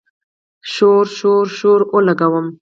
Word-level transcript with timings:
شور، 0.73 1.05
شور، 1.17 1.45
شور 1.57 1.79
اولګوو 1.93 2.41